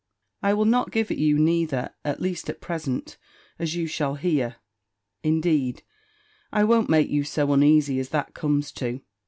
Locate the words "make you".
6.89-7.23